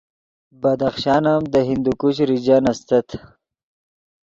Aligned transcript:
بدخشان 0.61 1.23
ام 1.31 1.43
دے 1.51 1.59
ہندوکش 1.69 2.15
ریجن 2.29 2.63
استت 2.71 3.07